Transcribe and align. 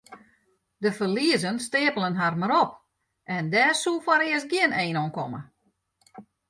De 0.79 0.91
ferliezen 0.99 1.59
steapelen 1.65 2.15
har 2.21 2.35
mar 2.41 2.53
op 2.63 2.71
en 3.35 3.43
dêr 3.53 3.75
soe 3.81 3.99
foarearst 4.05 4.51
gjin 4.53 4.77
ein 4.81 4.97
oan 5.01 5.15
komme. 5.17 5.39